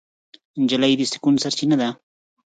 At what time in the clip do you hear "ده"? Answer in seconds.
1.81-1.89